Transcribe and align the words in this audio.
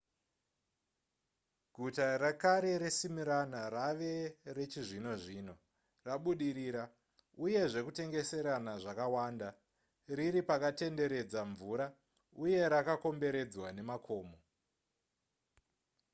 guta 1.75 2.05
rekare 2.23 2.71
resmyrna 2.83 3.61
rave 3.75 4.13
rechizvino 4.57 5.11
zvino 5.23 5.55
rabudirira 6.07 6.83
uye 7.45 7.61
zvekutengeserana 7.71 8.73
zvakawanda 8.83 9.49
riri 10.17 10.41
pakatenderedza 10.49 11.39
mvura 11.51 11.87
uye 12.43 12.61
rakakomberedzwa 12.73 13.67
nemakomo 13.77 14.37